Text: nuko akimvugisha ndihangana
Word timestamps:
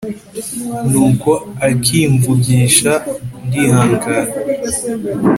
nuko 0.89 1.31
akimvugisha 1.69 2.93
ndihangana 3.47 4.33